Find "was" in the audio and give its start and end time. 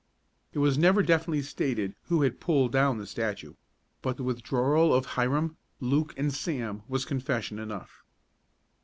0.57-0.79, 6.87-7.05